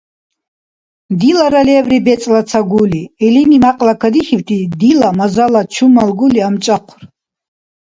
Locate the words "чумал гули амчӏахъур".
5.73-7.01